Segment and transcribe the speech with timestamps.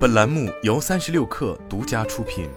[0.00, 2.48] 本栏目由三十六氪独家出品。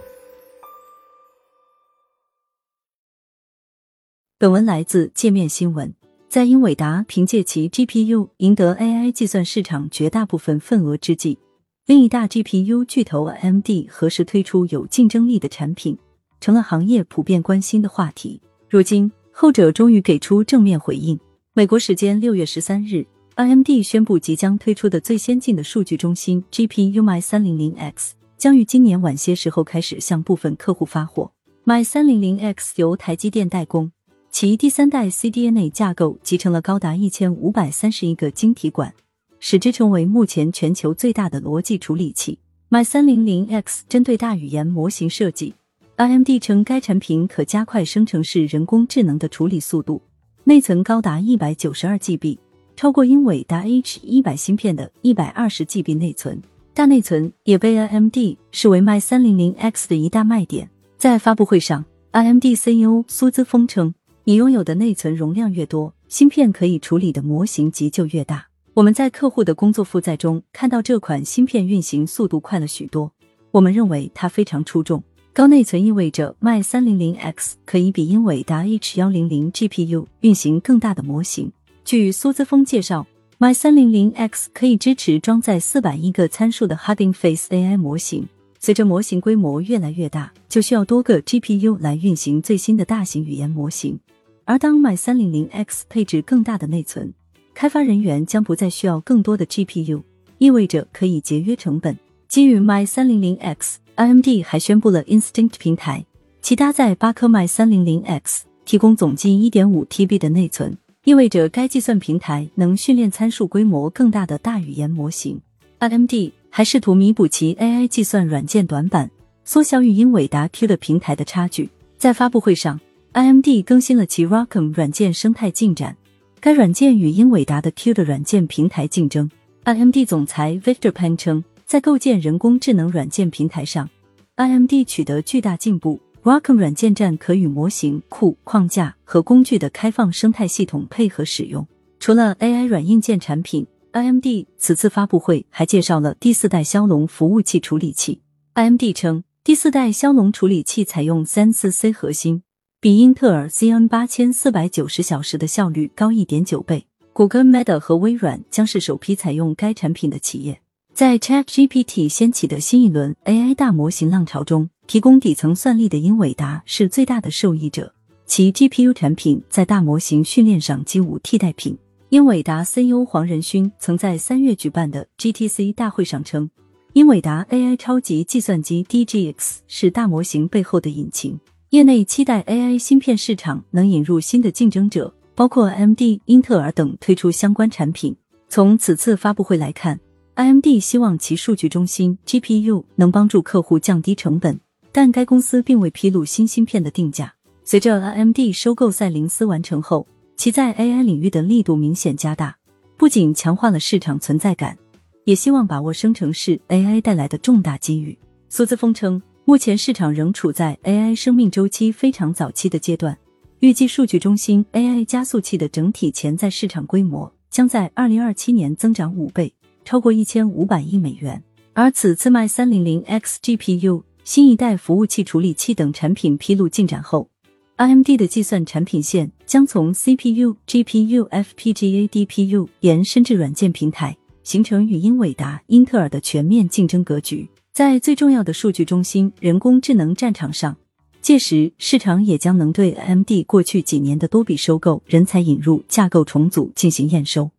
[4.38, 5.94] 本文来自界面新闻。
[6.26, 11.36] 在英伟达凭借其 GPU 赢得 AI 计算市场绝大部分份额之际，
[11.84, 15.98] 另一大 GPU 巨头 AMD 何时推出有竞争力的产品，
[16.40, 18.40] 成了行业普遍关心的话题。
[18.70, 21.20] 如今，后者终于给出正面回应。
[21.52, 23.04] 美国时间六月十三日。
[23.36, 31.32] AMD 宣布，即将推出的最先进的数据中心 GPU My 三零零 X 将于今年晚些时候开始向部分客户发货。
[31.64, 33.90] My 三零零 X 由台积电代工，
[34.30, 38.94] 其第三代 CDNA 架构集成了高达一千五百三十一个晶体管，
[39.40, 42.38] 使之成为目前全球最大的逻辑处理器。
[42.70, 45.54] My 三零零 X 针对大语言模型设计
[45.96, 50.00] ，AMD 称该产品可加快生成式人工智能的处理速度，
[50.44, 52.38] 内存高达一百九十二 GB。
[52.76, 56.42] 超过英伟达 H 一百芯片的一百二十 GB 内存，
[56.74, 58.16] 大内存也被 AMD
[58.50, 60.68] 视为 My 三零零 X 的一大卖点。
[60.98, 63.94] 在发布会上，AMD CEO 苏姿峰称
[64.24, 68.46] ：“你拥有的内存容量越多，芯片可以处理的模型级就越大。
[68.74, 73.12] 我们在客户的工作负载中看到这款芯片运行速度快了许多，
[73.52, 75.00] 我们认为它非常出众。
[75.32, 81.52] 高内存意味着 My 三零零 X 可以比英伟达 H 幺零零 GPU 运行更大的模型。”
[81.84, 83.06] 据苏姿峰介绍
[83.38, 88.26] ，My 三零零 X 可以支持装载四百亿个参数的 Hugging Face AI 模型。
[88.58, 94.00] 随着模型规模越来越大，就需要多个 GPU 来运行最新的大型语言模型。
[94.46, 97.12] 而当 My 三零零 X 配置更大的内存，
[97.52, 100.02] 开发人员将不再需要更多的 GPU，
[100.38, 101.98] 意味着可以节约成本。
[102.28, 106.06] 基于 My 三零零 X，AMD 还宣布了 Instinct 平台，
[106.40, 110.78] 其搭载八颗 My 三零零 X，提供总计一点五 TB 的内存。
[111.04, 115.38] 意味着该计算平台能训练参数规模更大的大语言模型。
[115.80, 116.12] AMD
[116.48, 119.10] 还试图弥补其 AI 计算软件短板，
[119.44, 121.68] 缩小与英伟达 Q 的平台的差距。
[121.98, 122.80] 在发布会上
[123.12, 125.94] ，AMD 更新了其 rockm 软件生态进展，
[126.40, 129.30] 该软件与英伟达的 Q 的软件平台竞争。
[129.64, 133.90] AMD 总裁 Victor Pan 称，在构建人工智能软件平台上
[134.36, 136.00] ，AMD 取得巨大进步。
[136.24, 141.66] ROCm 软件站可与模型库、框架和工具的开放生态系统配合使用。
[142.00, 144.24] 除了 AI 软硬件产品，AMD
[144.56, 148.22] 此次发布会还介绍了第四代骁龙服务器处理器。
[148.54, 152.42] AMD 称，第四代骁龙处理器采用三四 C 核心，
[152.80, 156.86] 比英特尔 CN 八千四百九十小时的效率高一点九倍。
[157.12, 160.62] 谷歌、Meta 和微软将是首批采用该产品的企业。
[160.94, 164.70] 在 ChatGPT 掀起的新一轮 AI 大模型浪潮中。
[164.86, 167.92] 提供底层算力的英伟达是最大的受益者，
[168.26, 171.76] 其 GPU 产品在大模型训练上几无替代品。
[172.10, 176.48] 英伟达 CEO 黄仁勋曾在三月举办的 GTC 大会上称，
[176.92, 181.38] 英伟达 AI 超级计算机 DGX 是大模型背后的引擎。
[181.70, 188.14] 业内期待 AI 芯片市场能引入新的竞争者，包括 AMD、英特尔等推出相关产品。
[188.48, 189.98] 从此次发布会来看
[190.34, 194.60] ，AMD 希望其数据中心 GPU 能帮助客户降低成本。
[194.96, 197.34] 但该公司并未披露新芯片的定价。
[197.64, 200.06] 随着 AMD 收购赛灵思完成后，
[200.36, 202.56] 其在 AI 领域的力度明显加大，
[202.96, 204.78] 不仅强化了市场存在感，
[205.24, 208.16] 也希望把握生成式 AI 带来的重大机遇。
[208.48, 213.18] 苏姿峰称，目前市场仍处在 AI 生命周期非常早期的阶段，
[213.58, 219.52] 预计数据中心 AI 加速器的整体潜在市场规模将在二零二七年增长五倍，
[219.84, 221.42] 超过一千五百亿美元。
[221.72, 224.04] 而此次卖三零零 X GPU。
[224.24, 227.28] 新一代服务器处理器等产品披露进展后
[227.76, 237.46] ，AMD 的计算产品线将从 CPU、GPU、FPGA、DPU 延伸至软件平台，形成与英伟达、英特尔的全面竞争格局。
[237.70, 240.74] 在最重要的数据中心人工智能战场上，
[241.20, 247.50] 届时市场也将能对 AMD 过去几年的多笔收购、人才引入、架构重组进行验收。